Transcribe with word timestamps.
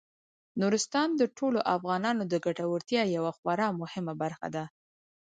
نورستان 0.61 1.09
د 1.15 1.21
ټولو 1.37 1.59
افغانانو 1.75 2.23
د 2.27 2.33
ګټورتیا 2.45 3.03
یوه 3.15 3.31
خورا 3.37 3.67
مهمه 3.81 4.13
برخه 4.21 4.47
ده. 4.55 4.63